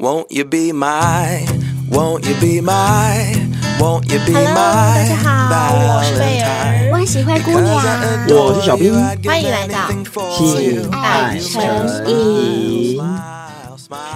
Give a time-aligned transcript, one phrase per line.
[0.00, 1.46] Won't you be my,
[1.90, 3.34] won't you be my,
[3.78, 7.74] won't you be Hello，大家好，我是贝儿，我很喜欢姑娘，
[8.28, 8.92] 我是小兵，
[9.24, 9.88] 欢迎来到
[10.36, 11.62] 性爱诚
[12.06, 13.00] 引。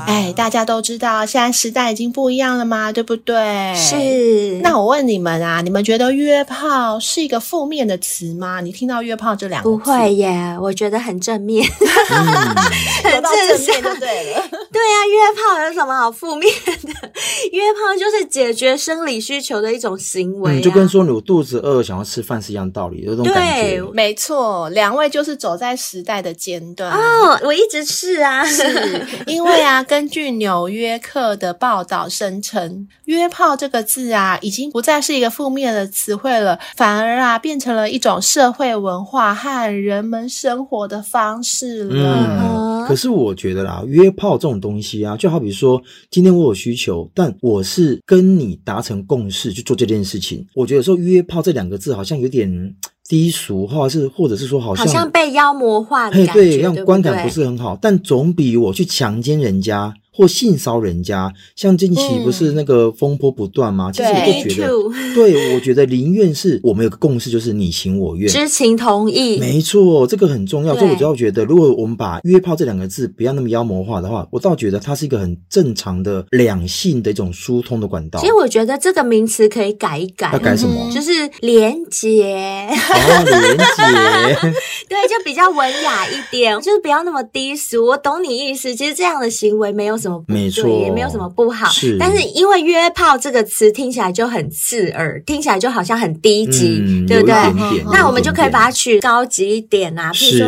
[0.08, 3.74] 哎，大家都知道，现在时代已经不一样了嘛，对不对？
[3.76, 4.60] 是。
[4.62, 8.62] 那我问你们啊，你们觉得约炮是一个负面的词吗？
[8.62, 12.26] 你听到约炮这两个字，不会耶，我觉得很正面，嗯、
[13.04, 14.43] 很正面就对了。
[14.71, 17.12] 对啊，约炮有什么好负面的？
[17.51, 23.62] 约炮就是解决生理需求的一种行为、啊嗯，就跟说你肚子饿想要吃饭是一样道理，有这种感觉。
[23.62, 42.84] 对，没错，两位就是走在时代的尖端哦，我一直是啊，是因为啊， 根据纽约客的报道声称，约炮这个字啊，已经不再是一个负面的词汇了，反而啊，变成了一种社会文化和人们生活的方式了。
[42.84, 50.46] 嗯，可是我觉得啦，约炮这种东西啊，就好比说，今天我有需求，但我是跟你达成共识去做这件事情。
[50.54, 52.76] 我觉得说约炮这两个字好像有点
[53.08, 57.78] 低俗，或者是或者是说好像好像被妖魔化的感觉，对，让观感不是很好。
[57.81, 59.94] 但总比我去强奸人家。
[60.16, 63.90] 或性骚人家，像近期不是那个风波不断吗？
[63.90, 64.72] 嗯、其实我就觉得，
[65.14, 70.74] 对，我觉得宁愿是我们有个共识，就是你情我愿，知情同意，没错，这个很重要。
[70.76, 78.22] 所以我就要觉得，如果我们把约炮这两个字不要那么妖魔化的话，我倒觉得它是一个很正常的两性的一种疏通的管道。
[78.22, 80.90] 其实我觉得这个名词可以改一改，要改什么？
[80.94, 84.50] 就是连结，哦，连结，
[84.88, 87.86] 对，就比较文雅一点，就是不要那么低俗。
[87.86, 90.05] 我懂你意思，其实这样的行为没有。
[90.06, 91.67] 什么不对，没错，也没有什么不好。
[91.72, 97.34] 是，但是因为“约炮”这个词听起来就很刺耳，听起来就好像很低级，嗯、对不对？
[97.34, 100.47] 点点那我们就可以把它取高级一点啊，比如说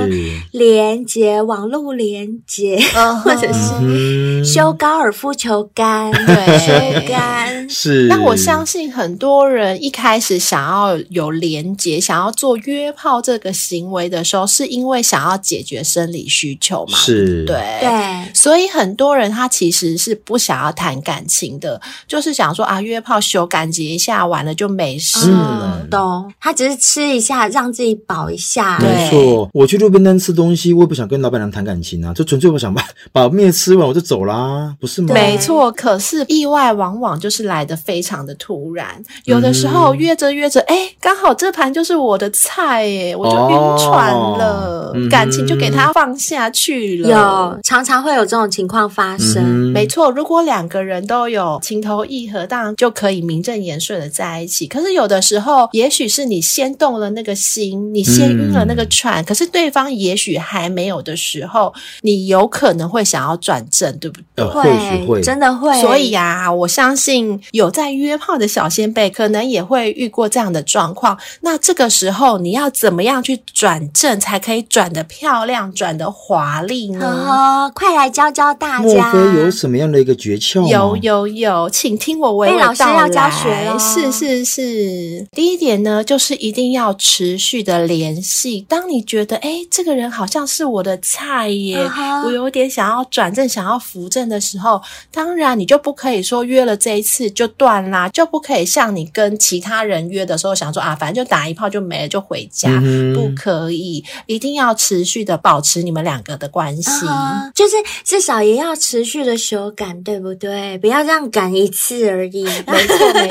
[0.52, 2.80] 连接网络连接，
[3.24, 8.08] 或者是修高尔夫球杆， 对，修杆是。
[8.08, 16.96] 那我相信很多人一开始想要有连接，想要做约炮这个行为的时候，是因为想要解决生理需求嘛？
[17.00, 17.90] 是，对对。
[18.36, 19.47] 所以很多人他。
[19.48, 25.80] 其实是不想要谈感情的，就是想说啊，约炮修感觉一下，完了就没事了。
[25.82, 26.34] 嗯、懂？
[26.40, 28.78] 他只是吃一下，让自己饱一下。
[28.80, 35.14] 没错，我去路边摊吃东西，我也不想跟老板娘谈感情啊，就纯粹我想把 把面吃完，我就走啦，不是吗？
[35.14, 35.72] 没错。
[35.72, 47.10] 可是意外往往就是来的非常的突然，有的时候约着约着，哎、嗯，刚好这盘就是我的菜，哎，我就晕船了，哦、感情就给他放下去了。
[47.10, 49.37] 有，常常会有这种情况发生。
[49.40, 54.68] 嗯、没错，如果两个人都有情投意合，当然就可以名正言顺的在一起。
[54.68, 64.46] 可是有的时候，也许是你先动了那个心，你先晕了那个船，嗯、可是对方也许还没有的时候，你有可能会想要转正，对不对？
[64.46, 65.80] 呃、会，会，真的会。
[65.82, 71.18] 所以呀、啊，我相信有在约炮的小仙贝，可能也会遇过这样的状况。
[71.42, 77.06] 那这个时候，你要怎么样去转正，才可以转得漂亮，转得华丽呢？
[77.06, 79.12] 哦，快来教教大家。
[79.36, 80.68] 有什么样的一个诀窍？
[80.68, 82.66] 有有有，请听我娓娓道来。
[82.66, 83.78] 老师要教学了。
[83.80, 88.66] 是是是，第一点呢，就是一定要持续的联系。
[88.68, 92.26] 当你觉得哎这个人好像是我的菜耶，uh huh.
[92.26, 102.70] 我有点想要转正、想要扶正的时候，当然你就不可以说约了这一次就断啦，就不可以像你跟其他人约的时候想说啊，反正就打一炮就没了，就回家。
[102.84, 107.52] 嗯、不可以，一定要持续的保持你们两个的关系，uh huh.
[107.54, 110.78] 就是至少也要持续的修感，对不对？
[110.80, 112.44] 不要这样感一次而已。
[112.68, 113.28] 没错，没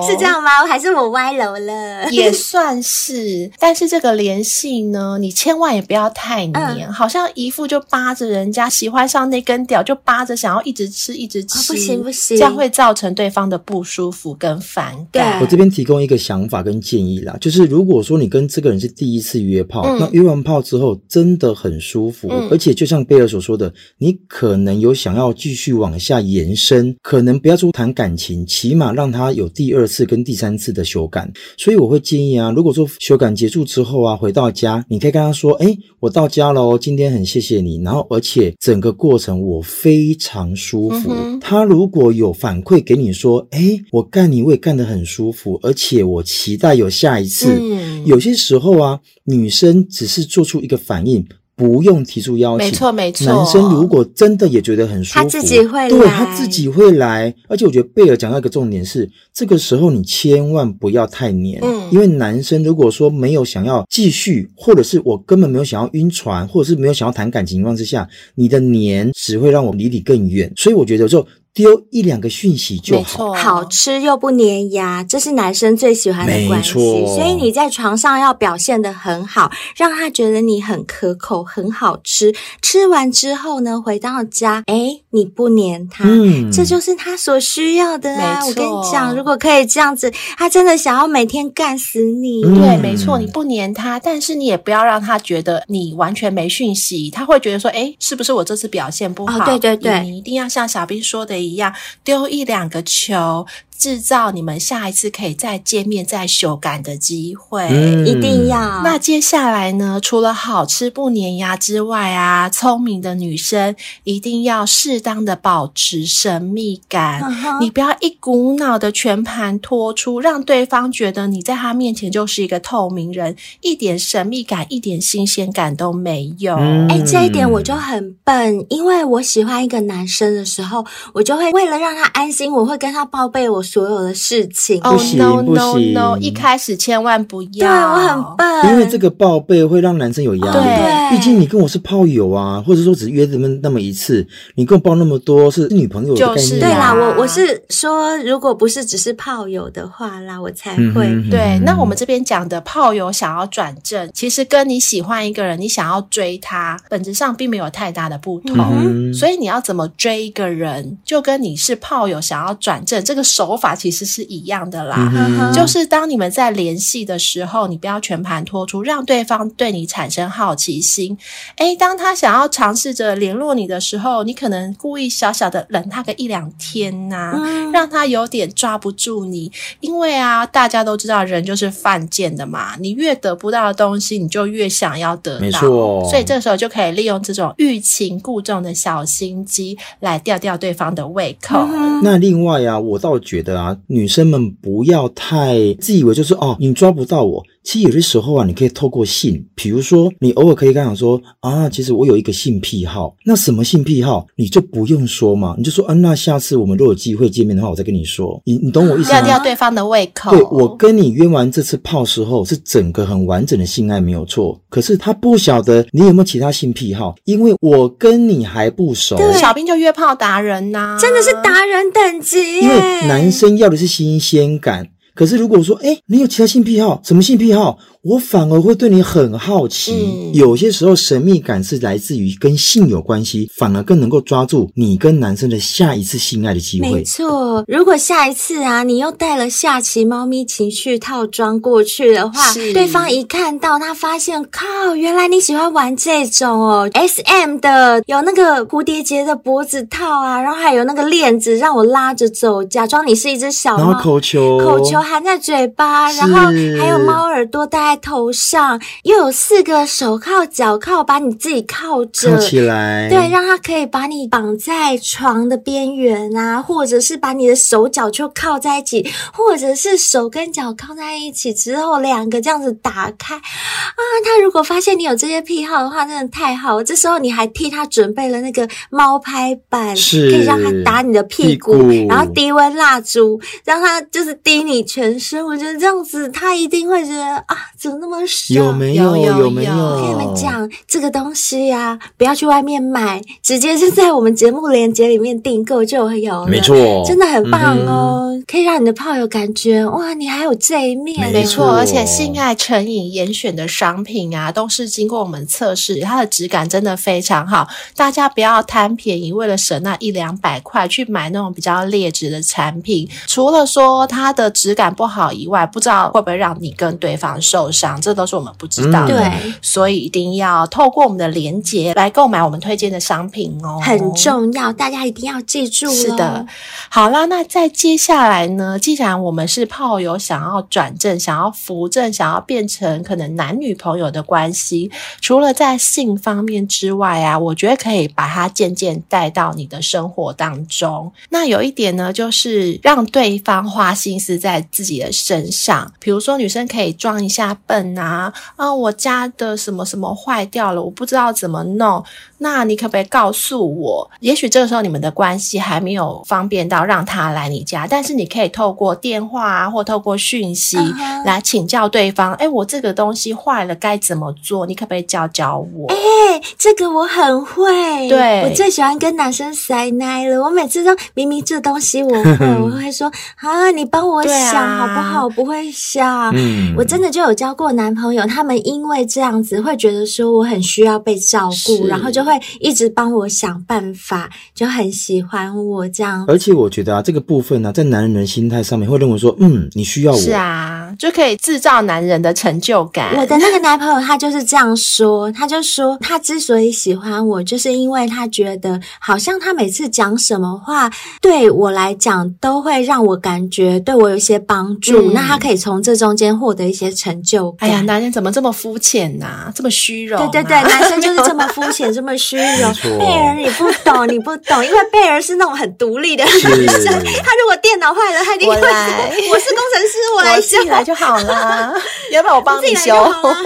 [0.00, 0.66] 错， 是这样吗？
[0.66, 2.10] 还是我歪楼了？
[2.12, 3.50] 也算是。
[3.58, 15.40] 但是这个联系呢，你千万也不要太黏，嗯、好像一副就扒着人家喜欢上那根屌，就扒着想要一直吃，一直吃，哦、不行不行，这样会造成对方的不舒服跟反感。
[15.40, 25.19] 我这边提供一个想法跟建议啦，就是如果说你跟这个人是第一次约炮，嗯、那约完炮之后真的很舒服，嗯、而且就像贝尔所说的，你可能有想要。
[25.32, 31.30] 继续往下延伸，可能不要说谈感情，起码让他有第二次跟第三次的修改。
[31.56, 41.12] 所以我会建议啊，如果说修改结束之后啊，回到家，你可以跟他说：“诶，我到家了哦，今天很谢谢你。”然后而且整个过程我非常舒服。
[41.12, 41.38] 嗯。
[41.40, 48.06] 他如果有反馈给你说：“诶，我干你我也干得很舒服，而且我期待有下一次。”嗯。
[48.06, 51.26] 有些时候啊，女生只是做出一个反应。
[51.60, 53.26] 不用提出邀请，没错没错。
[53.26, 57.34] 男生如果真的也觉得很舒服，他自己会来，对，他自己会来。
[57.48, 70.50] 而且我觉得贝尔讲到一个重点是，这个时候你千万不要太黏，嗯，因为男生如果说没有想要继续，或者是我根本没有想要晕船，或者是没有想要谈感情情况之下，你的黏只会让我离你更远。
[70.56, 76.72] 所以我觉得就丢一两个讯息就好，好吃又不粘牙，这是男生最喜欢的关系。
[76.72, 82.32] 所以你在床上要表现的很好，让他觉得你很可口、很好吃。
[82.62, 88.46] 吃完之后呢，回到家，哎，你不粘他，嗯，这就是他所需要的啊。
[88.46, 92.42] 我跟你讲，如果可以这样子，他真的想要每天干死你。
[92.44, 99.40] 嗯、对，没错，你不粘他，但是你也不要让他觉得你完全没讯息，他会觉得说，哎，是不是我这次表现不好？
[99.40, 103.46] 哦、对对对，你一定要像小兵说的一样，丢一两个球。
[103.80, 108.82] 制造你们下一次可以再见面、再修改的机会，嗯，一定要。
[108.82, 109.98] 那接下来呢？
[110.02, 113.74] 除了好吃不粘牙之外啊，聪明的女生
[114.04, 117.22] 一定要适当的保持神秘感。
[117.22, 117.58] Uh-huh.
[117.60, 126.54] 你不要一股脑的全盘托出，让对方觉得你在他面前就是一个透明人，一点神秘感、一点新鲜感都没有。
[126.56, 130.84] 哎、嗯欸，这一点我就很笨，因为我喜欢一个男生的时候，
[131.14, 133.64] 我就会为了让他安心，我会跟他报备我。
[133.70, 136.18] 所有的事情哦、oh, no no no！
[136.18, 140.52] 一开始千万不要，对，我很笨，因为这个报备会让男生有压力。
[140.52, 144.26] 对，毕竟你跟我是炮友啊，或者说只约那么那么一次，
[144.56, 146.48] 你跟我报那么多是女朋友的概念。
[146.48, 150.80] 就是、对啦，我我是说，如果不是只是炮友的话啦，我才会。
[150.80, 158.56] 嗯、哼哼哼对，那我们这边讲的炮友想要转正，其实跟你喜欢一个人，你想要追他，本质上并没有太大的不同。
[158.58, 163.59] 嗯、所以你要怎么追一个人，就跟你是炮友想要转正这个手。
[163.60, 171.16] 法其实是一样的啦，嗯、就是当你们在联系的时候，你不要全盘托出，让对方对你产生好奇心。
[171.56, 179.52] 诶，当他想要尝试着联络你的时候，你可能故意小小的冷他个一两天呐、啊嗯，让他有点抓不住你。
[179.80, 185.40] 因为啊，大家都知道人就是犯贱的嘛，你越得不到的东西，你就越想要得到。
[185.40, 191.58] 没错，所以这时候就可以利用这种欲擒故纵的小心机来吊吊对方的胃口。
[191.70, 193.49] 嗯、那另外啊，我倒觉得。
[193.54, 197.44] 啊，女生们不要太自以为就是哦，你抓不到我。
[197.62, 203.14] 其实有些时候啊，你可以透过性，比如说你偶尔可以跟他讲说啊，其实我有一个性癖好。
[203.24, 208.40] 那什么性癖好，你就不用说嘛，你就说啊，那下次我们如果有机会见面的话，我再跟你说。
[208.44, 209.20] 你你懂我意思吗？
[209.20, 210.30] 吊吊对方的胃口。
[210.30, 214.58] 对，我跟你约完这次炮时候，是整个很完整的性爱没有错。
[214.70, 219.16] 可是他不晓得你有没有其他性癖好，因为我跟你还不熟。
[219.16, 222.60] 对，小兵就约炮达人呐、啊，真的是达人等级。
[222.60, 224.88] 因为男生要的是新鲜感。
[225.20, 227.78] 可是如果我说，哎，你有其他性癖好，什么性癖好？
[228.02, 229.92] 我反而会对你很好奇。
[229.92, 236.90] 嗯，有些时候神秘感是来自于跟性有关系，反而更能够抓住你跟男生的下一次性爱的机会。
[236.90, 256.46] 没错，如果下一次啊，你又带了下棋猫咪情绪套装过去的话，对方一看到他发现，靠，原来你喜欢玩这种哦，SM 的，有那个蝴蝶结的脖子套啊，然后还有那个链子让我拉着走，假装你是一只小猫，然后口球，口球含在嘴巴，然后
[256.78, 274.00] 还有猫耳朵戴在头上，又有四个手铐、脚铐，把你自己铐着，铐起来，对，让他可以把你绑在床的边缘啊，或者是把你的手脚就铐在一起，或者是手跟脚铐在一起之后，两个这样子打开啊。
[274.24, 276.84] 他如果发现你有这些癖好的话，真的太好了。
[276.84, 285.44] 这时候你还替他准备了那个猫拍板，是可以让他打你的屁股，屁股然后低温蜡烛让他就是滴你全身。
[285.44, 287.56] 我觉得这样子他一定会觉得啊。
[287.80, 288.54] 怎么那么少？
[288.54, 289.16] 有没有？
[289.16, 289.72] 有，有，有没有？
[289.72, 296.46] 我跟你们讲，这个东西呀、啊，不要去外面买，直接就在我们节目链接里面订购就会有了。
[296.46, 301.32] 没错，真的很棒哦、嗯，可以让你的炮友感觉哇，你还有这一面。
[301.32, 307.66] 没错，而且性爱成瘾严选的商品啊，都是经过我们测试，它的质感真的非常好。
[307.96, 313.08] 大家不要贪便宜，为了省那一两百块去买那种比较劣质的产品。
[313.26, 325.90] 除了说它的质感不好以外，不知道会不会让你跟对方受伤，这都是我们不知道的，对，所以一定要透过我们的连接来购买我们推荐的商品哦，很重要，大家一定要记住。
[325.90, 326.46] 是的，
[326.88, 341.12] 好啦，那在接下来呢，既然我们是炮友，想要转正，想要扶正，想要变成可能男女朋友的关系，除了在性方面之外啊，我觉得可以把它渐渐带到你的生活当中。
[341.28, 347.56] 那有一点呢，就是让对方花心思在自己的身上，比如说女生可以装一下。
[347.66, 352.04] 本啊，啊，我家的什么什么坏掉了，我不知道怎么弄。
[352.42, 354.10] 那你可不可以告诉我？
[354.20, 360.78] 也许这个时候你们的关系还没有方便到让他来你家，但是你可以透过电话啊，或透过讯息
[361.26, 362.32] 来请教对方。
[362.34, 364.64] 哎、uh -huh.，我这个东西坏了该怎么做？
[364.64, 365.86] 你可不可以教教我？
[365.88, 368.08] 哎、欸，这个我很会。
[368.08, 370.42] 对，我最喜欢跟男生塞奶了。
[370.42, 375.24] 我每次都明明这东西我会， 我会说啊，你帮我想、啊、好不好？
[375.24, 376.32] 我不会想。
[376.34, 382.29] 嗯，我真的就有交过男朋友，他们因为这样子会觉得说我很需要被照顾，然后就会。
[382.30, 386.24] 会一直帮我想办法，就很喜欢我这样。
[386.28, 393.16] 而且我觉得啊，这个部分呢、啊，在男人的心态上面会认为说，嗯，你需要我，是啊，就可以制造男人的成就感。
[393.16, 400.88] 我的那个男朋友他就是这样说，他就说他之所以喜欢我，就是因为他觉得好像他每次讲什么话
[401.20, 407.68] 对我来讲都会让我感觉对我有一些帮助，嗯、那他可以从这中间获得一些成就感。
[407.68, 410.26] 哎呀，男人怎么这么肤浅呐、啊，这么虚荣、啊？
[410.28, 412.10] 对对对，男生就是这么 肤浅，这么。
[412.20, 416.84] 虚荣，贝儿你不懂，你不懂，因为贝儿是那种很独立的女生。
[417.24, 421.74] 他如果电脑坏了，他一定会来：“我是工程师，我来修，我自己来就好了。
[422.12, 422.92] ”要不要我帮你修。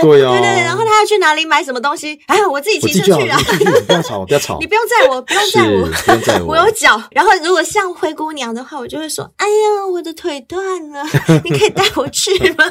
[0.00, 0.64] 对啊，对对对。
[0.64, 2.18] 然后他要去哪里买什么东西？
[2.26, 3.38] 哎，我自己骑车去啊！
[3.86, 7.00] 不要吵，不要吵，你不用载我，不用载我，不用载我，我有脚。
[7.12, 11.04] 然后如果像灰姑娘的话，我就会说：“哎呀，我的腿断了，
[11.44, 12.64] 你可以带我去吗？”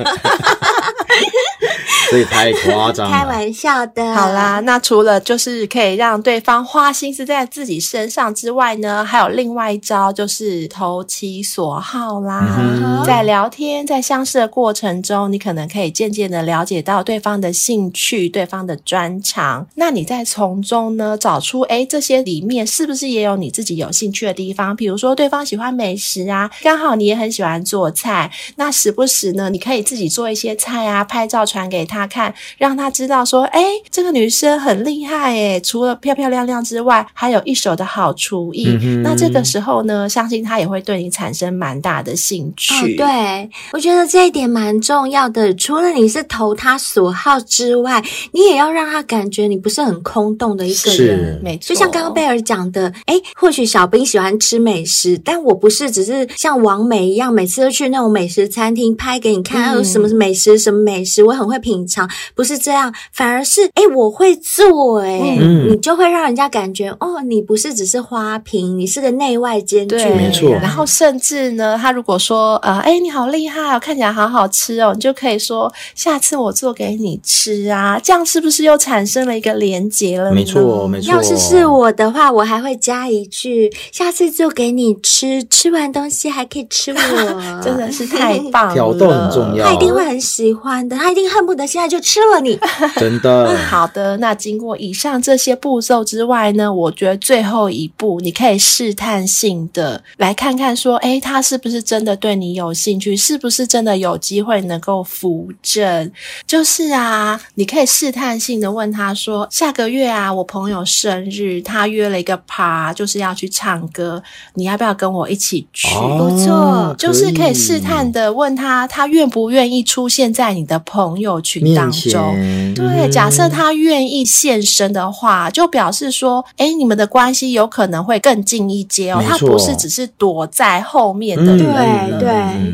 [2.10, 4.14] 所以太夸张，开玩笑的。
[4.14, 5.93] 好啦，那除了就是可以。
[5.96, 12.56] 让对方花心思在自己身上之外呢，还有另外一招，就是投其所好啦。
[12.60, 19.68] 嗯、在聊天、在相识的过程中，你可能可以渐渐的了解到对方的兴趣、对方的专长。
[19.76, 24.76] 那你再从中呢，找出诶这些里面是不是也有你自己有兴趣的地方？
[24.76, 38.70] 比如说，对方喜欢美食啊，刚好你也很喜欢做菜，那时不时呢，你可以自己做一些菜啊，拍照传给他看，让他知道说，诶这个女生很厉害诶，除除了漂漂亮亮之外，还有一手的好厨艺。
[38.82, 39.04] 嗯。
[39.04, 42.74] 那这个时候呢，相信他也会对你产生蛮大的兴趣。
[42.74, 45.54] 哦，对，我觉得这一点蛮重要的。
[45.56, 51.38] 除了你是投他所好之外，你也要让他感觉你不是很空洞的一个人。
[51.44, 65.38] 没错，就像刚刚贝尔讲的，哎，或许小兵喜欢吃美食，但我不是只是像王美一样，每次都去那种美食餐厅拍给你看，有什么美食，什么美食，我很会品尝，不是这样，反而是哎，我会做，诶。
[65.42, 65.73] 嗯。
[65.74, 69.96] 你就会让人家感觉哦，你不是只是花瓶，你是个内外兼具。
[69.96, 70.52] 没错。
[70.62, 80.32] 然后甚至呢，他如果说呃，哎，你好厉害哦，看起来好好吃哦，你就可以说下次我做给你吃啊，这样是不是又产生了一个连结了？
[80.32, 81.12] 没错，没错。
[81.12, 88.74] 要是是我的话，我还会加一句：下次做给你吃，吃完东西还可以吃我， 真的是太棒了。
[88.76, 92.60] 挑逗很重要，他一定会很喜欢的，他一定恨不得现在就吃了你。
[92.98, 93.58] 真的。
[93.68, 95.53] 好的，那经过以上这些。
[95.56, 103.16] 步骤之外呢，我觉得最后一步，你可以试探性的来看看，说，诶，他是不是真的对你有兴趣？
[103.16, 106.12] 是不是真的有机会能够扶正？
[106.48, 114.22] 就是啊，你可以试探性的问他说，下个月啊，我朋友生日，他约了一个趴，就是要去唱歌，
[114.56, 115.88] 你要不要跟我一起去？
[115.96, 122.36] 哦，不错，就是可以试探的问他，他愿不愿意出现在你的朋友群当中？
[122.74, 125.43] 对，假设他愿意现身的话。
[125.50, 131.58] 就表示说，哎，你们的关系有可能会更近一阶哦，他不是只是躲在后面的人。
[131.58, 132.30] 对对，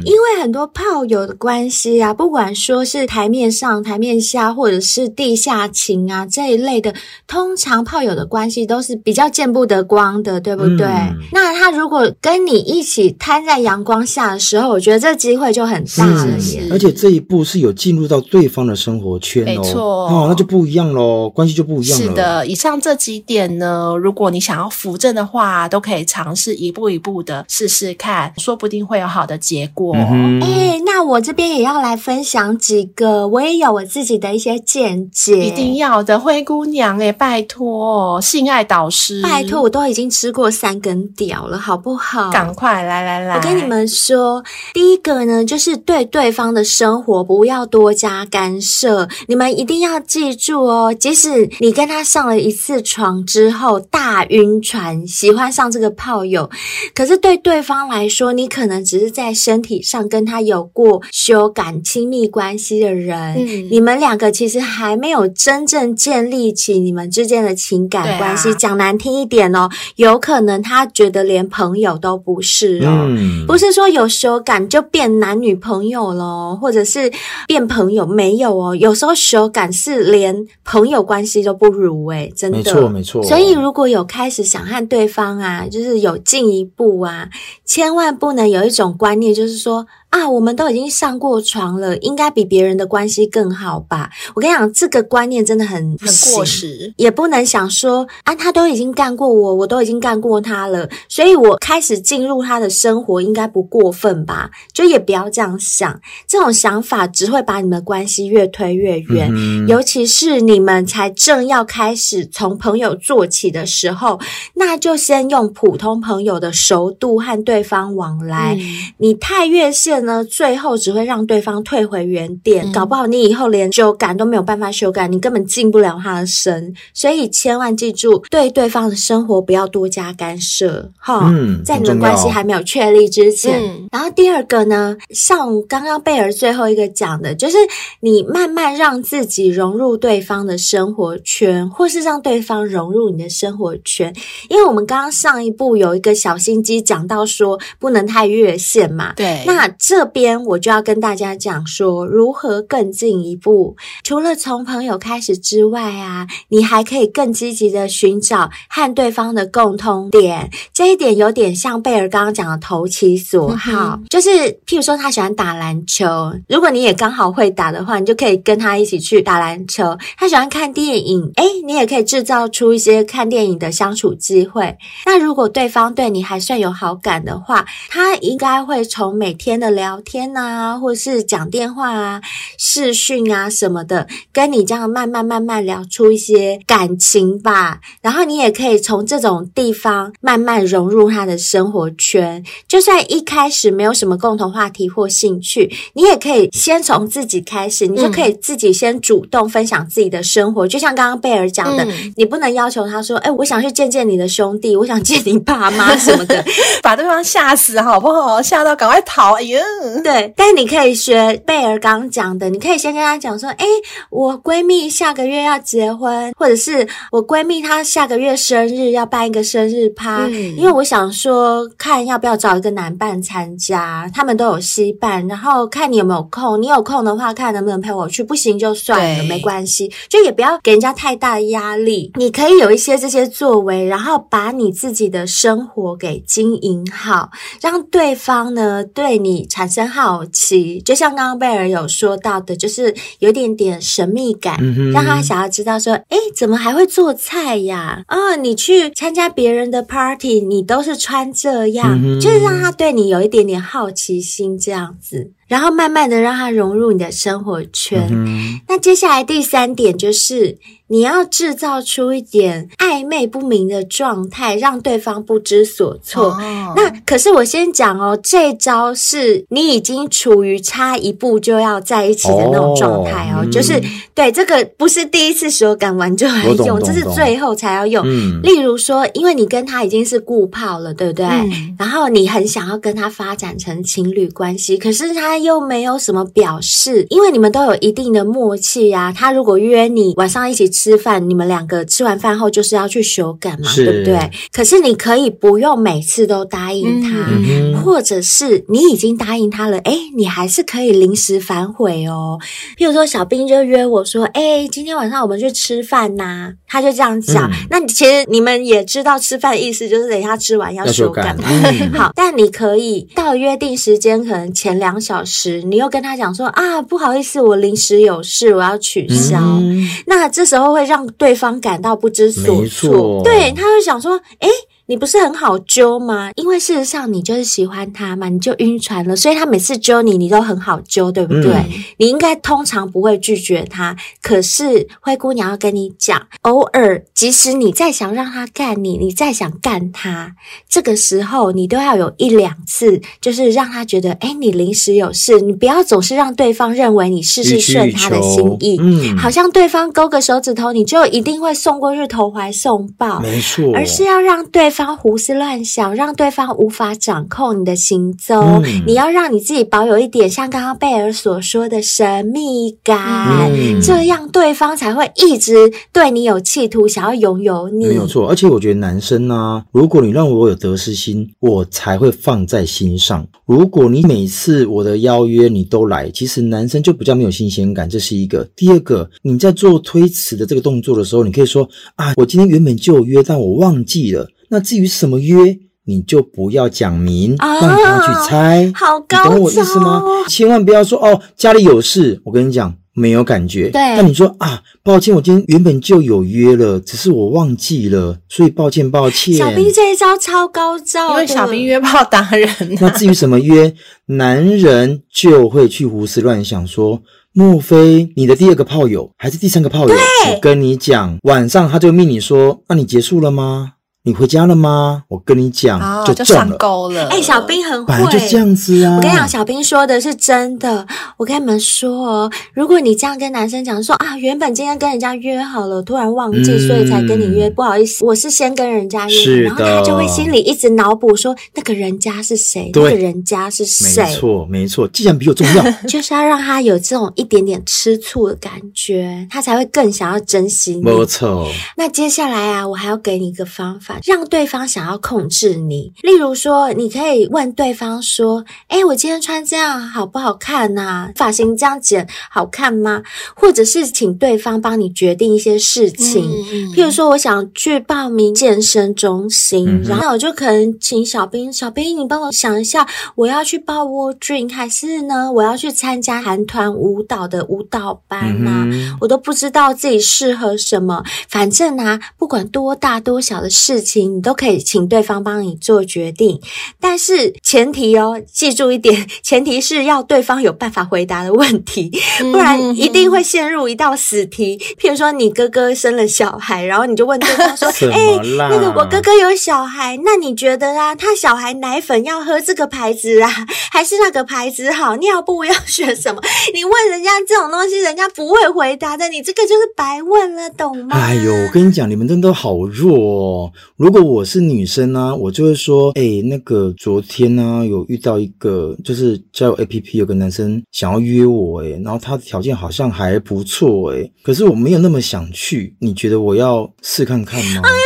[0.05, 6.93] 因为很多炮友的关系啊，不管说是台面上、台面下，或者是地下情啊这一类的，
[7.27, 10.85] 通常炮友的关系都是比较见不得光的，对不对？
[10.87, 16.67] 嗯、那他如果跟你一起摊在阳光下的时候，我觉得这机会就很大了耶。
[16.71, 22.05] 而且这一步是有进入到对方的生活圈哦，没错哦，那就不一样喽，关系就不一样了。
[22.05, 22.69] 是的，以上。
[22.69, 29.95] 像这几点呢，如果你想要扶正的话，都可以尝试一步一步的试试看，说不定会有好的结果。
[29.95, 35.47] 哎、嗯欸，那我这边也要来分享几个，我也有我自己的一些见解。
[35.47, 42.29] 一定要的，灰姑娘哎，拜托，性爱导师，拜托，我都已经吃过三根屌了，好不好？
[42.29, 44.43] 赶快来来来，我跟你们说，
[44.75, 49.09] 第一个呢，就是对对方的生活不要多加干涉。
[49.25, 52.48] 你们一定要记住哦，即使你跟他上了一。
[52.51, 56.49] 次床之后大晕船，喜欢上这个炮友，
[56.95, 68.51] 可是对对方来说，你可能只是在身体上跟他有过修感亲密关系的人，嗯，你们两个其实还没有真正建立起你们之间的情感关系。
[68.55, 77.11] 讲难听一点哦，有可能他觉得连朋友都不是哦，嗯，不是说有修感就变男女朋友咯，或者是
[77.45, 78.73] 变变朋友，没有哦。
[78.73, 82.57] 有时候修感是连朋友关系都不如诶，真的。
[82.57, 83.21] 没错，没错。
[83.23, 87.27] 所以如果有开始想和对方啊，就是有进一步啊，
[87.65, 89.85] 千万不能有一种观念，就是说。
[90.09, 94.09] 啊，我们都已经上过床了，应该比别人的关系更好吧？
[94.33, 104.49] 我跟你讲，这个观念真的很很过时，也不能想说啊，他都已经干过我，我都已经干过他了，所以我开始进入他的生活应该不过分吧？
[104.73, 109.67] 就也不要这样想，这种想法只会把你们关系越推越远，嗯。
[109.67, 114.19] 尤其是你们才正要开始从朋友做起的时候，
[114.55, 119.98] 那就先用普通朋友的熟度和对方往来，嗯，你太越线。
[120.01, 126.73] 呢，最后只会让对方退回原点，嗯，搞不好你以后连修改都没有办法修改，你根本进不了他的身。
[126.93, 131.29] 所以千万记住，对对方的生活不要多加干涉，哈。
[131.33, 133.61] 嗯，在你们关系还没有确立之前。
[133.61, 133.87] 嗯。
[133.91, 137.57] 然后第二个呢，像刚刚贝尔最后一个讲的，就是
[138.01, 144.13] 你慢慢让自己融入对方的生活圈，或是让对方融入你的生活圈。
[144.49, 149.13] 因为我们刚刚上一步有一个小心机讲到说，不能太越线嘛。
[149.15, 149.43] 对。
[149.45, 153.75] 那这边我就要跟大家讲说，如何更进一步。
[154.03, 160.51] 除了从朋友开始之外啊，你还可以更积极的寻找和对方的共通点。
[160.71, 164.29] 这一点有点像贝尔刚刚讲的投其所好，嗯、就是
[164.67, 166.05] 譬如说他喜欢打篮球，
[166.47, 169.97] 如果你也刚好会打的话，你就可以跟他一起去打篮球。
[170.15, 174.77] 他喜欢看电影，诶，你也可以制造出一些看电影的相处机会。
[175.07, 182.21] 那如果对方对你还算有好感的话，他应该会从每天的聊天啊，或是讲电话啊、
[182.57, 187.79] 视讯啊什么的，跟你这样慢慢慢慢聊出一些感情吧。
[188.01, 192.43] 然后你也可以从这种地方慢慢融入他的生活圈。
[192.67, 200.67] 就算一开始没有什么共同话题或兴趣，你也可以先从自己开始，你就可以自己先主动分享自己的生活。
[200.67, 206.43] 嗯、就像刚刚贝尔讲的、嗯，你不能要求他说：“哎，我想去见见你的兄弟，我想见你爸妈什么的，
[206.83, 208.41] 把对方吓死好不好？
[208.41, 209.68] 吓到赶快逃！”哎呀。
[210.03, 213.65] 对，但你可以学贝尔刚讲的，你可以先跟他讲说：“哎，
[214.09, 232.11] 我闺蜜下个月要结婚，或者是我闺蜜她下个月生日要办一个生日趴，嗯，因为我想说，看要不要找一个男伴参加，他们都有西办，然后看你有没有空，你有空的话，看能不能陪我去，不行就算了，没关系，就也不要给人家太大压力。
[232.15, 237.29] 你可以有一些这些作为，然后把你自己的生活给经营好，
[237.61, 248.03] 让对方呢对你产生好奇，就像刚刚贝尔有说到的，就是有点点神秘感，嗯、让他想要知道说，哎，怎么还会做菜呀？
[248.07, 255.31] 啊、哦，你去参加别人的 party，你都是穿这样，嗯、就是让他对你有一点点好奇心，这样子。
[255.49, 258.07] 然后慢慢的让他融入你的生活圈。
[258.09, 260.57] 嗯、那接下来第三点就是
[260.87, 266.29] 你要制造出一点暧昧不明的状态，让对方不知所措。
[266.29, 273.83] 哦、那可是我先讲哦，这招是你已经处于差一步就要在一起的那种状态哦，哦就是、嗯、
[274.13, 278.39] 对这个不是第一次手感完就来用，这是最后才要用、嗯。
[278.43, 281.75] 例如说，因为你跟他已经是固炮了，对不对、嗯？
[281.79, 285.38] 然后你很想要跟他发展成情侣关系，可是他。
[285.41, 289.13] 又没有什么表示，因为你们都有一定的默契呀、啊。
[289.15, 294.31] 他如果约你晚上一起吃饭，你们两个吃完饭后就是要去修改嘛，对不对？
[294.51, 302.37] 可是你可以不用每次都答应他，嗯、或者是你已经答应他了，哎，你还是可以临时反悔哦。
[302.77, 307.49] 譬如说，小兵就约我说：“哎，今天晚上我们去吃饭呐。”他就这样讲。
[307.49, 311.43] 嗯、那其实你们也知道，吃饭的意思就是等一下吃完要修改嘛。
[311.47, 315.28] 嗯、好，但你可以到约定时间，可能前两小时。
[315.29, 319.37] 时，你又跟他讲说啊，不好意思，我临时有事，我要取消。
[319.39, 324.49] 嗯、那这时候会让对方感到不知所措，对，他会想说，诶。
[324.89, 326.31] 你不是很好揪吗？
[326.35, 331.51] 因为事实上你就是喜欢他嘛，你就晕船了，所以他每次揪你，你都很好揪，对不对？
[331.51, 333.95] 嗯、你应该通常不会拒绝他。
[334.19, 340.33] 可是灰姑娘要跟你讲，偶尔即使你再想让他干你，你再想干他，
[340.67, 354.89] 这个时候你都要有一两次，就是让他觉得，哎，你临时有事，你不要总是让对方认为你事事顺他的心意，嗯，好像对方勾个手指头，你就一定会送过去投怀送抱，没错，而是要让对方。
[354.89, 358.63] 方胡思乱想，让对方无法掌控你的行踪。
[358.63, 367.87] 嗯、你要让你自己保有一点像刚刚贝尔所说的神秘感，嗯、这样对方才会一直对你有企图，想要拥有你。
[367.87, 373.27] 没有错，而且我觉得男生呢、啊，如果你让我有得失心，我才会放在心上。
[373.45, 378.45] 如果你每次我的邀约你都来，其实男生就比较没有新鲜感，这是一个。
[378.55, 384.25] 第二个，你在做推辞的这个动作的时候，你可以说啊，我今天原本就有约，但我忘记了。
[384.49, 388.71] 那至于什么约，你就不要讲明，让他去猜。
[388.75, 390.03] 好高，你懂我意思吗？
[390.27, 392.21] 千万不要说哦，家里有事。
[392.25, 393.69] 我跟你讲，没有感觉。
[393.69, 393.81] 对。
[393.95, 399.35] 那你说啊，抱歉，我今天原本就有约了，只是我忘记了，所以抱歉，抱歉。
[399.35, 402.49] 小兵这一招超高招，因为小兵约炮达人。
[402.81, 403.73] 那至于什么约，
[404.05, 407.01] 男人就会去胡思乱想说。
[407.31, 409.93] 莫非你的第二个炮友还是第三个炮友？
[409.93, 413.73] 我跟你讲，晚上他就命你说：“那你结束了吗？”
[414.09, 415.03] 你回家了吗？
[415.07, 417.03] 我跟你讲，哦、就，就上钩了。
[417.09, 418.95] 哎、欸，小兵很会，本来就这样子啊。
[418.95, 420.87] 我跟你讲，小兵说的是真的。
[421.15, 434.01] 我跟你们说哦，如果你这样跟男生讲说啊，原本今天跟人家约好了，突然忘记，嗯、所以才跟你约，不好意思，我是先跟人家约，是的，然后他就会心里一直脑补说那个人家是谁，对那个人家是谁？
[434.03, 440.81] 没错，没错，既然比我重要， 就是要让他有这种一点点吃醋的感觉，他才会更想要珍惜你。
[440.81, 441.47] 没错。
[441.77, 444.59] 那接下来啊，我还要给你一个方法，让对方。
[444.69, 451.11] 想要控制你，例如说，你可以问对方说：“哎，我今天穿这样好不好看呐？
[451.15, 453.01] 发型这样剪好看吗？”
[453.35, 468.65] 或者是请对方帮你决定一些事情，嗯、譬如说，我想去报名健身中心，嗯、然后我就可能请小兵，小兵，你帮我想一下，我要去报 World Dream，还是呢，我要去参加韩团舞蹈的舞蹈班吗？
[468.69, 471.03] 嗯、我都不知道自己适合什么。
[471.27, 474.59] 反正啊，不管多大多小的事情，你都可以。
[474.59, 476.39] 请对方帮你做决定，
[476.79, 481.91] 但是前提哦，记住一点， 前提是要对方有办法回答的问题，
[482.31, 484.57] 不然一定会陷入一道死题。
[484.79, 493.31] 譬如说，你哥哥生了小孩，然后你就问对方说： “哎，那个我哥哥有小孩，那你觉得啊，他小孩奶粉要喝这个牌子啊，
[493.71, 494.97] 还是那个牌子好？
[494.97, 496.21] 尿布要选什么？
[496.53, 503.51] 你问人家这种东西，人家不会回答的，你这个就是白问了，懂吗？”哎呦，我跟你讲，你们真的好弱哦。
[503.79, 517.61] 如果我是女生呢、啊，我就会说，哎、欸，那个昨天呢、啊，有遇到一个就是交友 APP 有个男生想要约我、欸，哎，然后他的条件好像还不错、欸，哎，可是我没有那么想去，你觉得我要试看看吗？
[517.63, 517.77] 哎呀，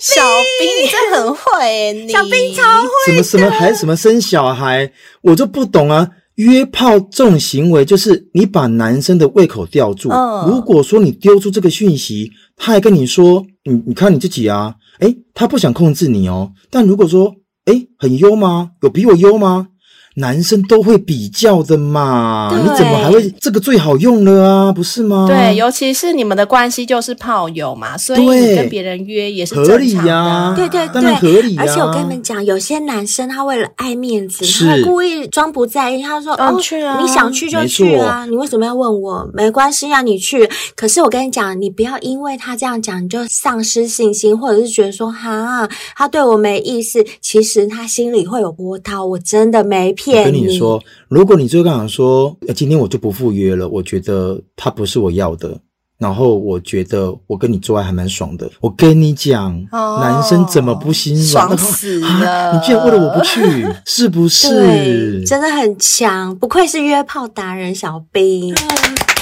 [0.00, 0.24] 小
[0.58, 6.08] 兵，小兵，你真很会、欸，你小兵超会，什么什么还什么生小孩，我就不懂啊。
[6.36, 10.10] 约炮这种行为，就是你把男生的胃口吊住。
[10.10, 10.48] Oh.
[10.48, 16.52] 如果说你丢出这个讯息，他还跟你说，你你看你自己啊，诶，他不想控制你哦。
[16.70, 18.72] 但如果说，诶，很优吗？
[18.82, 19.68] 有比我优吗？
[20.16, 24.72] 男生都会比较的嘛，对你怎么还会这个最好用了啊？
[24.72, 25.26] 不是吗？
[25.28, 29.74] 对，尤其是你们的关系就是炮友嘛，所以你跟别人约也是正常的。
[29.74, 31.62] 合理呀、啊，对对对，合理、啊。
[31.62, 39.28] 而且我跟你们讲，有些男生他为了爱面子，他会故意装不在意，他说：“哦，去啊，你想去就去啊，你为什么要问我？
[39.34, 49.92] 没关系让，你去。”可是我跟你讲，你不要因为他这样讲，你就丧失信心，或者是觉得说：“哈，他对我没意思。”其实他心里会有波涛，我真的没。
[50.12, 55.58] 我跟你说，如果你最后跟我说，今天我就不赴约了，我觉得他不是我要的，
[55.98, 61.46] 然后我觉得我跟你做爱还蛮爽的，我跟你讲，哦、男生怎么不心软？
[61.46, 62.52] 爽死了、啊！
[62.52, 65.24] 你居然为了我不去，是不是？
[65.24, 68.54] 真的很强，不愧是约炮达人小兵。
[68.54, 69.13] 嗯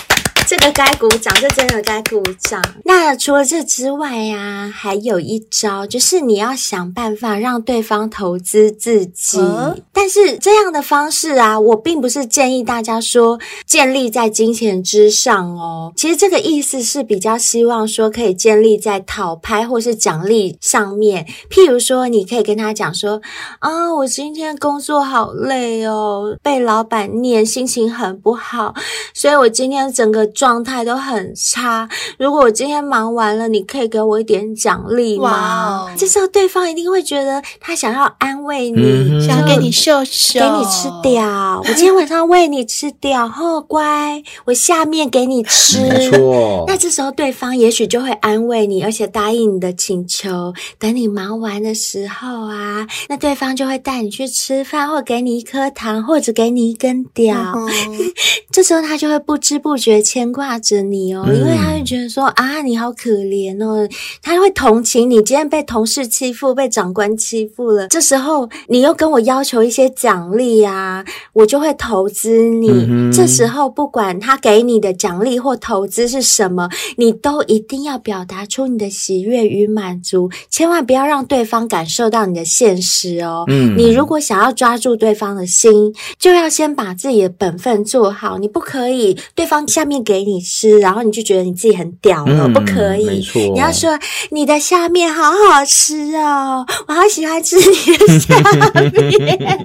[0.52, 2.62] 这个该鼓掌，这真的该鼓掌。
[2.84, 9.38] 那除了这之外呀，还有一招，就是你要想办法让对方投资自己。
[9.38, 15.90] 嗯、但是这样的方式啊，我并不是建议大家说建立在金钱之上哦。
[15.96, 21.26] 其实这个意思是比较希望说可以建立在讨拍或是奖励上面。
[21.48, 23.22] 譬如说，你可以跟他讲说
[23.60, 28.74] ：“啊，我今天工作好累哦，被老板念，心情很不好，
[29.14, 31.88] 所以我今天整个。”状态都很差。
[32.18, 41.61] 如果我今天忙完了，你可以给我一点奖励吗.这时候对方一定会觉得他想要安慰你，想给你秀秀，给你吃掉。
[41.61, 45.81] 我今天晚上喂你吃掉，哦，乖，我下面给你吃。
[45.83, 46.64] 没错。
[46.66, 50.52] 那这时候对方也许就会安慰你，而且答应你的请求。
[50.76, 57.37] 等你忙完的时候啊，那对方就会带你去吃饭，或给你一颗糖，或者给你一根屌。
[57.55, 57.70] 嗯、
[58.50, 60.32] 这时候他就会不知不觉牵。
[60.33, 63.88] 挂着你哦，嗯、因为他会觉得说啊，你好可怜哦，
[64.23, 65.16] 他会同情你。
[65.23, 72.68] 今天被同事欺负，被长官欺负了，这时候你又跟我要求一些奖励啊，我就会投资你。
[72.71, 83.45] 嗯、这时候不管他给你的奖励或投资是什么，你都一定要表达出你的喜悦与满足，千万不要让对方感受到你的现实哦。
[83.49, 88.38] 嗯，你如果想要抓住对方的心，就要先把自己的本分做好。
[88.38, 93.24] 你不可以对方下面给你吃，然后你就觉得你自己很屌了，嗯、不可以。
[93.52, 93.98] 你要说
[94.30, 97.62] 你的下面好好吃哦，我好喜欢吃你
[97.96, 99.64] 的下面。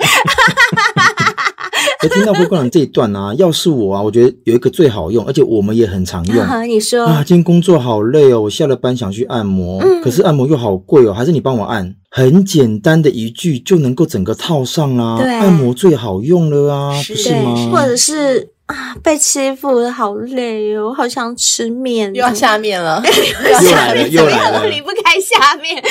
[2.04, 6.38] 我 听到灰姑娘这一段啊，要是我啊，我觉得有一个最好用，而且我们也很常用。
[6.44, 11.96] 啊、你说啊，今天工作好累哦，我下了班想去按摩，嗯、可是按摩又好贵哦，还是你帮我按？
[12.10, 17.70] 很简单的一句就能够整个套上啦，对按摩最好用了啊，是不是吗？
[17.72, 18.50] 或者是。
[18.68, 23.02] 啊，被欺负了，好累哦，我好想吃面，又要下面了，
[23.46, 25.76] 又要下面，又来了，离不开下面。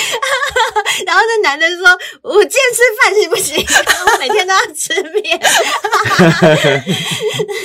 [1.06, 1.86] 然后那男的说
[2.22, 3.56] ：“我今天吃饭行不行？
[4.06, 5.40] 我每天都要吃面。”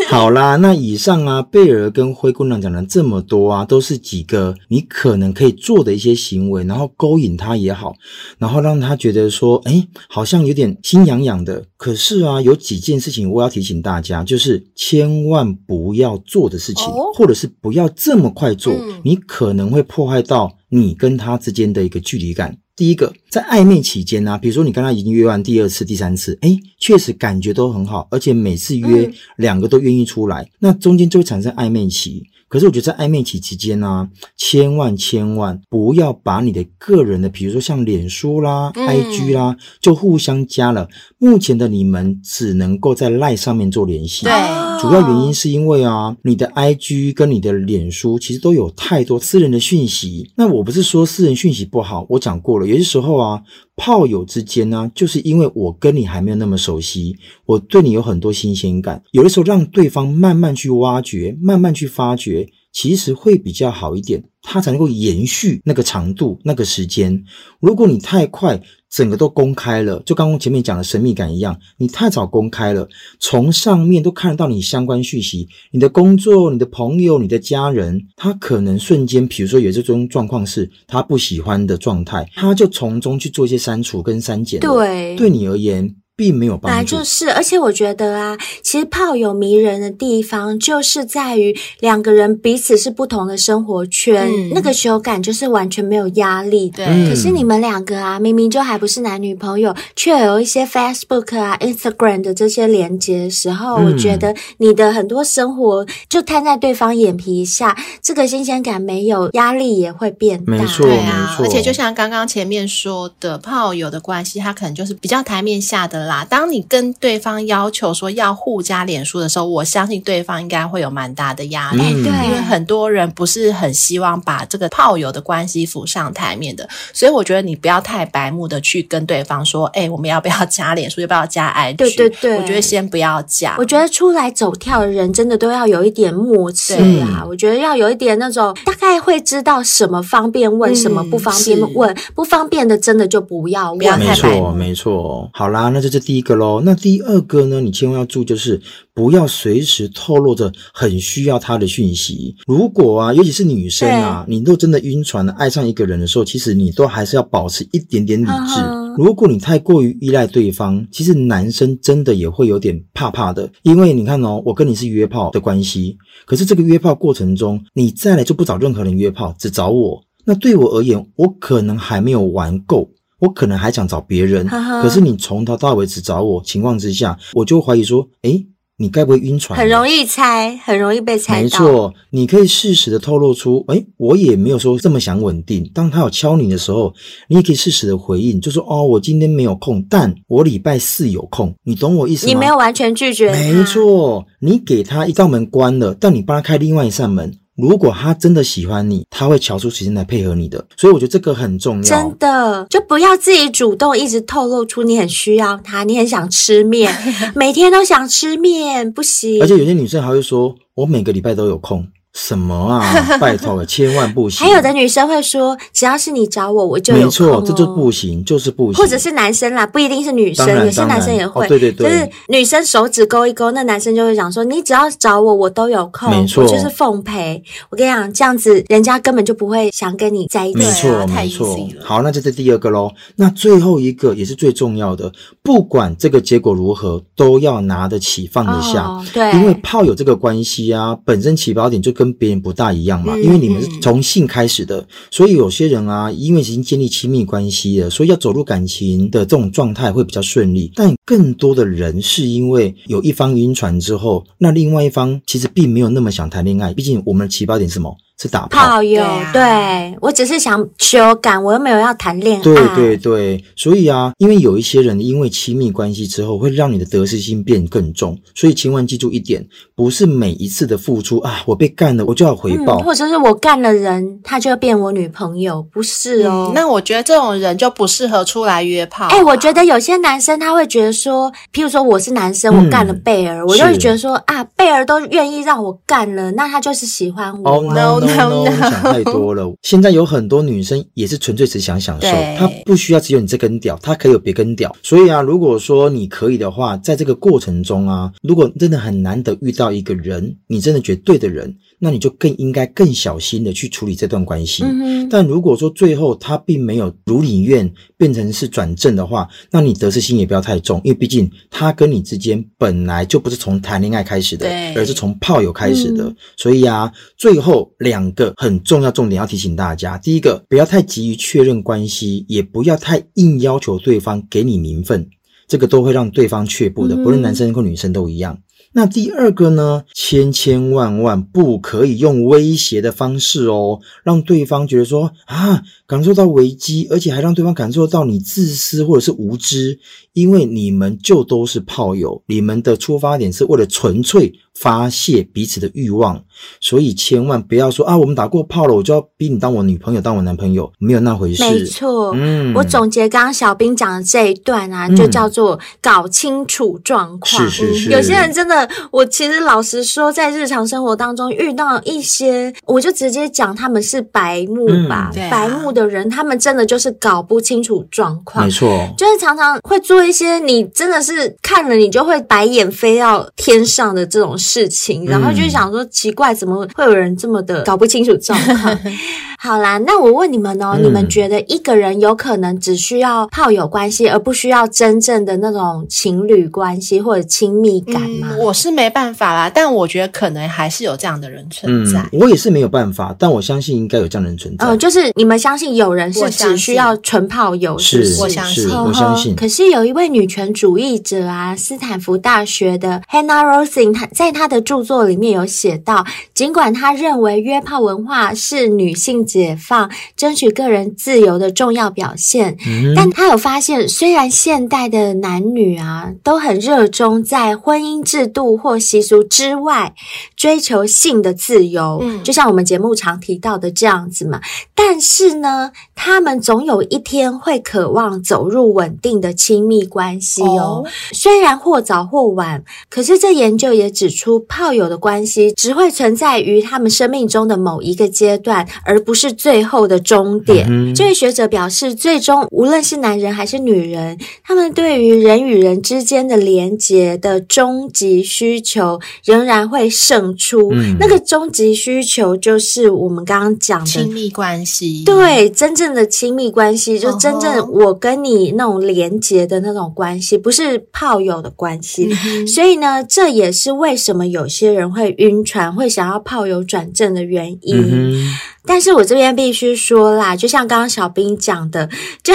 [0.07, 7.93] 好啦，那以上啊，贝尔跟灰姑娘讲了这么多啊，都是几个你可能可以做的一些行为，然后勾引他也好，
[8.37, 11.65] 然后让他觉得说，哎，好像有点心痒痒的。
[11.75, 15.00] 可是啊，有几件事情我要提醒大家，就是切。
[15.01, 16.85] 千万不要做的事情，
[17.15, 18.71] 或者是不要这么快做，
[19.03, 22.55] 你可能会破坏到你跟他之间的一个距离感。
[22.75, 32.23] 第一个，在暧昧期间呢，比如说你跟他已经约完第二次、第三次，哎，确实感觉都很好，而且每次约两个都愿意出来，那中间就会产生暧昧期。
[32.51, 40.89] 可是我觉得在暧昧期期间呢、啊，千万千万不要把你的个人的，比如说像脸书啦、嗯、IG 啦，就互相加了。
[41.17, 44.25] 目前的你们只能够在 LINE 上面做联系。
[44.25, 44.33] 对，
[44.81, 50.29] 主要原因是因为啊，你的 IG 跟你的脸书其实都有太多私人的讯息。
[50.35, 53.41] 那我不是说私人讯息不好，我讲过了，有些时候啊。
[53.75, 67.23] 炮友之间呢、就是因为我跟你还没有那么熟悉，我对你有很多新鲜感，有的时候让对方慢慢去挖掘，慢慢去发掘，其实会比较好一点，它才能够延续那个长度、那个时间。
[67.59, 72.87] 如果你太快，整个都公开了，就刚刚前面讲的神秘感一样，你太早公开了，
[73.19, 84.59] 从上面都看得到你相关讯息，你的工作、你的朋友、你的家人，他可能瞬间，比如说有这种状况是他不喜欢的状态，他就从中去做一些删除跟删减。
[84.59, 85.95] 对，对你而言。
[86.21, 96.69] 并没有帮助，本来就是，而且我觉得啊，其实炮友迷人的地方就是在于两个人彼此是不同的生活圈，嗯、那个手感就是完全没有压力。
[96.69, 110.51] 对，可是你们两个啊，明明就还不是男女朋友，却有一些 Facebook 啊、Instagram 的这些连接的时候，嗯、我觉得你的很多生活就摊在对方眼皮下，这个新鲜感没有，压力也会变大。
[110.51, 116.10] 没错，对啊，而且就像刚刚前面说的，炮友的关系，他可能就是比较台面下的。
[116.29, 131.01] 当你跟对方要求说要互加脸书的时候，我相信对方应该会有蛮大的压力，因为很多人不是很希望把这个炮友的关系浮上台面的，所以我觉得你不要太白目的去跟对方说，哎、欸，我们要不要加脸书？
[131.01, 131.75] 要不要加 IG？
[131.77, 133.55] 对对对，我觉得先不要加。
[133.57, 143.79] 我觉得出来走跳的人真的都要有一点默契啊，嗯、我觉得要有一点那种大概会知道什么方便问，嗯、什么不方便问，不方便的真的就不要问。
[143.79, 144.29] 不要太白。
[144.29, 145.29] 没错，没错。
[145.33, 146.61] 好啦，那这是第一个喽。
[146.63, 147.59] 那第二个呢？
[147.59, 148.59] 你千万要注意，就是
[148.93, 152.35] 不要随时透露着很需要他的讯息。
[152.47, 158.61] 如果啊，尤其是女生啊，你都真的晕船了，爱上一个人的时候，其实你都还是要保持一点点理智。
[158.61, 158.95] Uh.
[158.97, 163.49] 如果你太过于依赖对方，其实男生真的也会有点怕怕的。
[163.63, 170.01] 因为你看哦，我跟你是约炮的关系，可是这个约炮过程中，你再来就不找任何人约炮，只找我。
[170.23, 172.89] 那对我而言，我可能还没有玩够。
[173.21, 174.45] 我可能还想找别人，
[174.81, 179.59] 可是你从头到尾只找我，情况之下，我就怀疑说，诶，你该不会晕船？
[179.59, 181.41] 很容易猜，很容易被猜到。
[181.43, 185.63] 没错，你可以适时的透露出，诶，我也没有说这么想稳定。
[185.71, 186.91] 当他有敲你的时候，
[187.27, 191.53] 你也可以适时的回应，就说，哦，我今天没有空，但我礼拜四有空。
[191.63, 192.33] 你懂我意思吗？
[192.33, 193.31] 你没有完全拒绝。
[193.31, 197.31] 没错，你给他一道门关了，但你帮他开另外一扇门。
[197.57, 201.83] 如果他真的喜欢你，他会瞧出时间来配合你的，所以我觉得这个很重要。
[201.83, 206.91] 真的，就不要自己主动一直透露出你很需要他，你很想吃面，
[207.35, 209.41] 每天都想吃面，不行。
[209.41, 211.87] 而且有些女生还会说，我每个礼拜都有空。
[212.13, 213.17] 什么啊？
[213.19, 214.45] 拜托了，千万不行。
[214.45, 217.05] 还有的女生会说，只要是你找我，我就有空、哦。
[217.05, 218.81] 没错，这就不行，就是不行。
[218.81, 221.45] 或者是男生啦，不一定是女生，有些男生也会。
[221.45, 226.09] 哦、对对对，就是女生手指勾一勾，那男生就会想说，你只要找我，我都有空。
[226.09, 227.41] 没错，我就是奉陪。
[227.69, 230.59] 我跟你讲，这样子人家根本就不会想跟你在一起。
[230.59, 231.69] 没错，啊、没错。
[231.81, 232.91] 好，那这是第二个喽。
[233.15, 235.09] 那最后一个也是最重要的，
[235.41, 238.83] 不管这个结果如何，都要拿得起放得下。
[238.83, 243.13] 哦、对，因为炮友这个关系啊，本身起跑点就跟别人不大一样嘛。
[243.15, 250.71] 嗯、因为你们是从性开始的，所以有些人啊，因为已经建立亲密关系了，所以要走入感情的这种状态会比较顺利。
[250.73, 256.73] 但更多的人是因为有一方晕船之后，那另外一方其实并没有那么想谈恋爱。
[256.73, 257.93] 毕竟我们的起跑点是什么？
[258.17, 262.43] 是打炮，炮友，对，啊、对，我只是想修感，我又没有要谈恋爱。
[262.43, 269.43] 对对对，所以啊，因为有一些人因为亲密关系之后，会让你的得失心变更重，所以千万记住一点，
[269.73, 276.51] 不是每一次的付出啊，我被干了，我就要回报，嗯、或者是我干了人，他就要变我女朋友，不是哦。
[276.51, 279.09] 嗯、那我觉得这种人就不适合出来约炮、啊。
[279.09, 287.49] 哎，我觉得有些男生他会觉得说，譬如说我是男生，我干了贝尔，嗯、我就会觉得说啊，贝尔都愿意让我干了，那他就是喜欢我。
[287.49, 288.21] Oh, no, no.
[288.21, 289.51] No, no, 想太多了。
[289.63, 294.75] 现在有很多女生也是纯粹只想享受，她不需要只有你这根屌，她可以有别根屌。
[294.83, 301.55] 所以啊，如果说你可以的话，在这个过程中啊，如果真的很难得遇到一个人，你真的觉得对的人。
[301.83, 304.63] 那你就更应该更小心的去处理这段关系。
[304.63, 305.09] 嗯。
[305.09, 316.05] 但如果说最后他并没有如你愿变成是转正的话，那你得失心也不要太重，因为毕竟他跟你之间本来就不是从谈恋爱开始的，对而是从炮友开始的。
[316.05, 325.09] 嗯、所以啊，最后两个很重要重点要提醒大家：第一个，不要太急于确认关系，也不要太硬要求对方给你名分，
[325.47, 328.37] 这个都会让对方却步的，不论男生或女生都一样。
[328.73, 339.77] 那第二个呢，千千万万不可以用威胁的方式哦，让对方觉得说啊，感受到危机，而且还让对方感受到你自私或者是无知，
[340.13, 346.23] 因为你们就都是炮友，你们的出发点是为了纯粹发泄彼此的欲望，
[346.59, 351.43] 所以千万不要说啊，我们打过炮了，我就要逼你当我女朋友，当我男朋友，没有那回事。
[351.43, 357.49] 没错，嗯，我总结刚刚小兵讲的这一段啊，就叫做搞清楚状况。
[357.49, 358.69] 是是是，有些人真的。
[358.91, 365.23] 我其实老实说，在日常生活当中遇到一些，我就直接讲他们是白目吧，嗯。
[365.23, 378.77] 啊、白目的人，他们真的就是搞不清楚状况，没错，就是常常会做一些你真的是看了你就会白眼飞到天上的这种事情，然后就想说奇怪，怎么会有人这么的搞不清楚状况？
[379.37, 388.29] 好啦，那我问你们哦，嗯、你们觉得一个人有可能只需要炮友关系，而不需要真正的那种情侣关系或者亲密感吗？
[388.33, 392.01] 嗯、我是没办法啦，但我觉得可能还是有这样的人存在。
[392.11, 394.65] 嗯、我也是没有办法，但我相信应该有这样的人存在。
[394.65, 399.35] 嗯、呃，就是你们相信有人是只需要纯炮友，是，是，我相信，我相信。
[399.35, 419.93] 可是有一位女权主义者啊，斯坦福大学的 Hannah Rosin，她在她的著作里面有写到，尽管他认为约炮文化是女性解放、争取个人自由的重要表现，嗯、但他有发现，虽然现代的男女啊都很热衷在婚姻制度或习俗之外
[420.35, 424.39] 追求性的自由，嗯，就像我们节目常提到的这样子嘛，
[424.75, 430.83] 但是呢，他们总有一天会渴望走入稳定的亲密关系哦。
[430.83, 430.87] 哦。
[431.11, 439.61] 虽然或早或晚，可是这研究也指出，炮友的关系只会存在于他们生命中的某一个阶段，而不是最。
[439.71, 450.73] 后的终点，嗯、这位学者表示，最终无论是男人还是女人，他们对于人与人之间的连结的终极需求仍然会胜出。
[450.73, 462.09] 嗯、那个终极需求就是我们刚刚讲的亲密关系，对，真正的亲密关系，就真正我跟你那种连结的那种关系，不是炮友的关系。
[462.25, 468.27] 嗯、所以呢，这也是为什么有些人会晕船，会想要泡友转正的原因。
[468.63, 471.89] 但是我这边必须说啦，就像刚刚小兵讲的，
[472.23, 472.33] 就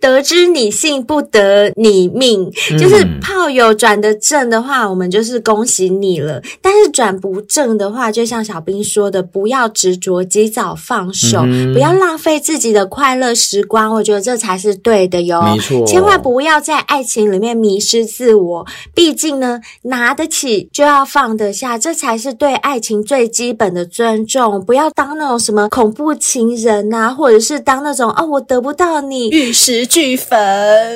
[0.00, 2.50] 得知你幸，不得你命。
[2.78, 6.40] 就是炮友转得正的话，我们就是恭喜你了。
[6.62, 13.94] 但是转不正的话，就像小兵说的，不要执着，及早放手，嗯、不要浪费自己的快乐时光。
[13.94, 15.42] 我觉得这才是对的哟。
[15.42, 18.66] 没错，千万不要在爱情里面迷失自我。
[18.94, 24.64] 毕竟呢，拿得起就要放得下，这才是对爱情最基本的尊重。
[24.64, 25.65] 不要当那种什么。
[25.66, 30.38] 么恐怖情人呐、啊，或者是当那种哦，我得不到你玉石俱焚。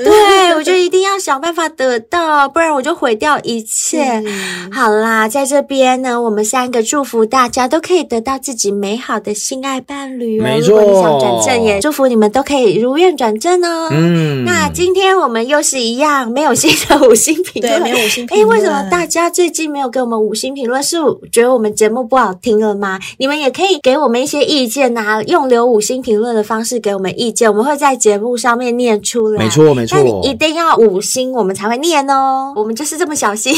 [0.05, 4.23] 对，我就一定要想办法得到，不然我就毁掉一切。
[4.25, 10.45] 嗯、好啦，在这边呢，我们三个祝福大家都可以得到自己美好的性爱伴侣哦。
[10.45, 10.71] 没错。
[10.71, 13.89] 如果你想转正，也祝福你们都可以如愿转正哦。
[13.91, 14.45] 嗯。
[14.45, 18.49] 那今天我们又是一样没有新的五星评论，对，没有五星评论。
[18.49, 20.83] 哎，为什么大家最近没有给我们五星评论？
[20.83, 20.97] 是
[21.31, 22.99] 觉得我们节目不好听了吗？
[23.19, 29.45] 你们也可以给我们一些意见呐、啊，用留五星评论的方式给我们意见，我们会在节目上面念出来。
[29.45, 29.97] 没错，没错。
[29.97, 32.53] 但你一定要五星，我们才会念哦。
[32.57, 33.55] 我们就是这么小心。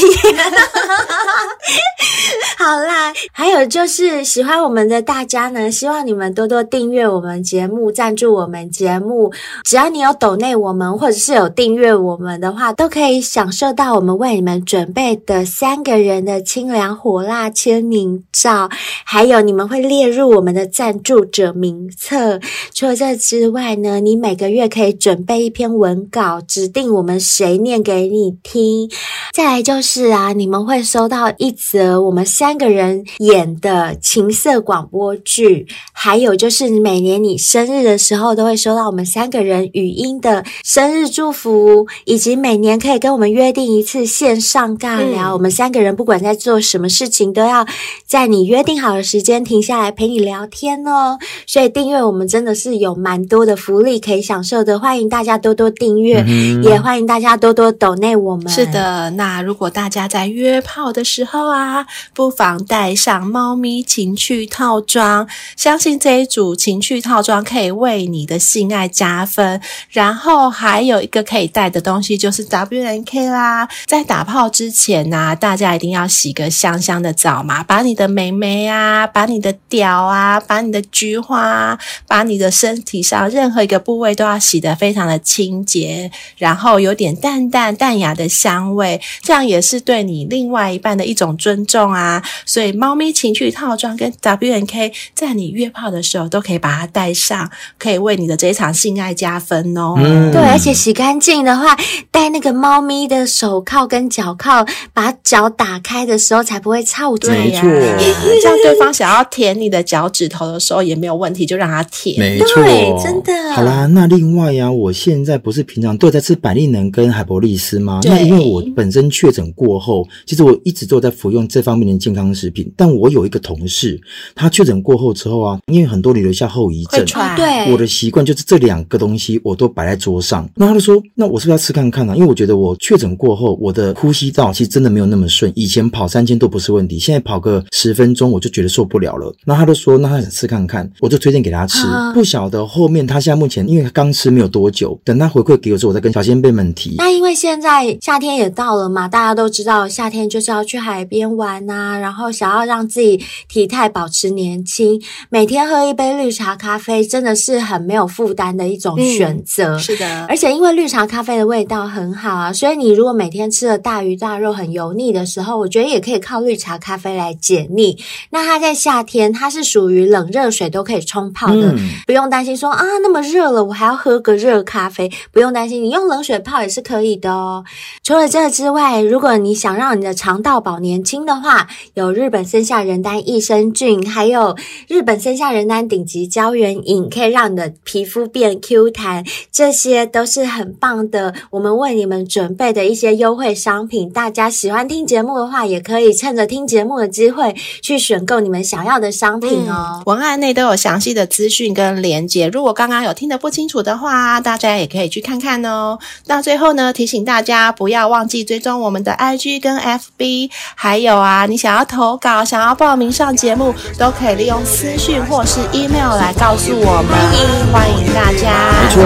[2.57, 9.33] 好啦，还有就是喜欢我们的大家呢，希望你们多多订阅我们节目，赞助我们节目。
[9.63, 18.69] 只要你有抖内我们，或者是有订阅我们的话，都可以享受到我们为你们准备的三个人的清凉火辣签名照，
[19.03, 22.39] 还有你们会列入我们的赞助者名册。
[22.71, 28.87] 除了这之外呢，你每个月可以准备一篇文稿，指定我们谁念给你听。
[29.33, 32.53] 再来就是啊，你们会收到一则我们三。
[32.53, 45.31] 三个人演的情色广播剧，还有就是每年你生日的时候，都会收到我们三个人语音的生日祝福，以及每年可以跟我们约定一次线上尬聊。
[45.31, 47.65] 嗯、我们三个人不管在做什么事情，都要
[48.05, 51.19] 在你约定好的时间停下来陪你聊天哦。
[51.45, 58.47] 所以订阅我们真的是有蛮多的福利可以享受的，欢迎大家多多订阅，嗯、也欢迎大家多多抖内我们。
[58.49, 62.53] 是的，那如果大家在约炮的时候啊，不妨。
[62.65, 69.61] 带上猫咪情趣套装，相信这一组情趣套装可以为你的性爱加分。
[69.89, 73.67] 然后还有一个可以带的东西就是 W N K 啦。
[73.85, 92.21] 在打炮之前呢、啊，大家一定要洗个香香的澡嘛，把你的美眉啊，把你的屌啊，把你的菊花啊，把你的身体上任何一个部位都要洗得非常的清洁，然后有点淡淡淡雅的香味，这样也是对你另外一半的一种尊重啊。
[92.45, 99.93] 所以，猫咪情趣套装跟 W N K 在你约炮的时候都可以把它带上，可以为你的这一场性爱加分哦。
[99.97, 101.77] 嗯、对，而且洗干净的话，
[102.09, 107.61] 戴那个猫咪的手铐跟脚铐，把脚打开的时候才不会臭嘴呀。
[107.61, 112.19] 没错，这样对方想要舔你的脚趾头的时候也没有问题，就让他舔。
[112.19, 112.63] 没错，
[113.03, 113.31] 真的。
[113.53, 118.01] 好啦，那另外呀、啊，我现在不是平常都在吃百利能跟海博利斯吗？
[118.05, 122.23] 那因为我本身确诊过后，其实我一直都在服用这方面的健康。
[122.33, 123.99] 食品，但我有一个同事，
[124.33, 127.05] 他确诊过后之后啊，因为很多人留下后遗症，
[127.35, 130.49] 对，我的习惯就是这两个东西我都摆在桌上。
[130.55, 132.15] 那他就说，那我是不是要吃看看呢、啊？
[132.15, 139.33] 因为我觉得我确诊过后，我的呼吸道其实真的没有那么顺，以前跑三千都不是问题，现在跑个十分钟我就觉得受不了了。
[139.45, 141.87] 那他就说，那他想吃看看看，我就推荐给他吃。
[141.87, 146.95] 啊、不晓得后面他现在目前，因为他刚吃没有多久，等他回馈给我之后，我再跟小仙贝们提。
[146.97, 159.75] 那因为现在夏天也到了嘛，大家都知道夏天就是要去海边玩啊，然后想要让自己体态保持年轻，每天喝一杯绿茶咖啡，真的是很没有负担的一种选择。
[159.75, 167.97] 嗯，是的，而且因为绿茶咖啡的味道很好啊，所以你如果每天吃了大鱼大肉很油腻的时候，我觉得也可以靠绿茶咖啡来解腻。
[168.29, 177.63] 那它在夏天，它是属于冷热水都可以冲泡的，嗯，不用担心说啊那么热了，我还要喝个热咖啡，不用担心，你用冷水泡也是可以的哦。
[178.03, 184.57] 除了这之外，如果你想让你的肠道保年轻的话，有日本生下仁丹益生菌，还有
[184.87, 191.35] 日本生下仁丹顶级胶原饮，可以让你的皮肤变 Q 弹，这些都是很棒的。
[191.51, 200.01] 我们为你们准备的一些优惠商品，大家喜欢听节目的话，也可以趁着听节目的机会去选购你们想要的商品哦。
[200.23, 205.99] 案内都有详细的资讯跟连接，如果刚刚有听得不清楚的话，大家也可以去看看哦。
[206.27, 217.11] 那最后呢，提醒大家不要忘记追踪我们的 IG 跟 FB，还有啊，你想要投稿、想要报名上节目，都可以利用私讯或是 email 来告诉我们。
[217.13, 219.01] 欢迎欢迎大家，没错，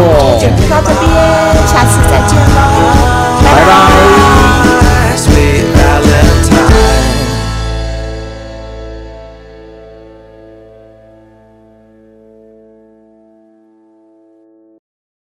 [0.69, 1.05] 到这边，
[1.67, 2.59] 下次再见喽，
[3.43, 3.77] 拜拜。